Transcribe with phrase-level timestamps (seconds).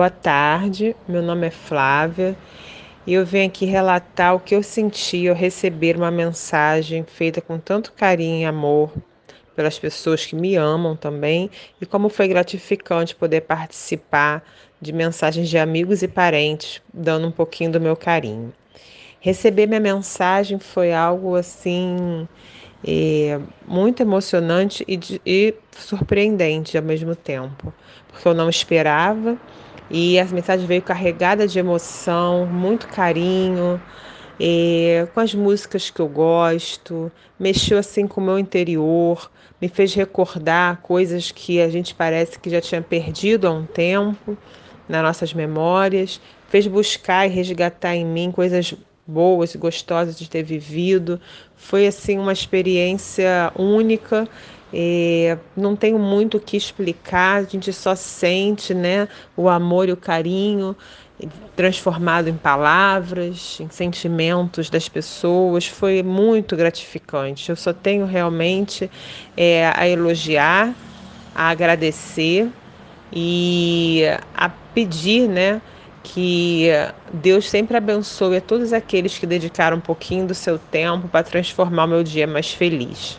[0.00, 2.34] Boa tarde, meu nome é Flávia
[3.06, 7.58] e eu venho aqui relatar o que eu senti ao receber uma mensagem feita com
[7.58, 8.90] tanto carinho e amor
[9.54, 14.42] pelas pessoas que me amam também e como foi gratificante poder participar
[14.80, 18.54] de mensagens de amigos e parentes dando um pouquinho do meu carinho.
[19.20, 22.26] Receber minha mensagem foi algo assim
[22.84, 27.72] é, muito emocionante e, e surpreendente ao mesmo tempo,
[28.08, 29.36] porque eu não esperava.
[29.90, 33.80] E a mensagem veio carregada de emoção, muito carinho,
[34.38, 39.92] é, com as músicas que eu gosto, mexeu assim com o meu interior, me fez
[39.92, 44.38] recordar coisas que a gente parece que já tinha perdido há um tempo
[44.88, 48.74] nas nossas memórias, fez buscar e resgatar em mim coisas
[49.10, 51.20] boas, gostosas de ter vivido.
[51.56, 54.28] Foi assim uma experiência única.
[55.56, 59.96] Não tenho muito o que explicar, a gente só sente né, o amor e o
[59.96, 60.76] carinho
[61.54, 65.66] transformado em palavras, em sentimentos das pessoas.
[65.66, 67.50] Foi muito gratificante.
[67.50, 68.90] Eu só tenho realmente
[69.36, 70.74] é, a elogiar,
[71.34, 72.48] a agradecer
[73.12, 75.60] e a pedir, né?
[76.02, 76.68] Que
[77.12, 81.84] Deus sempre abençoe a todos aqueles que dedicaram um pouquinho do seu tempo para transformar
[81.84, 83.08] o meu dia mais feliz.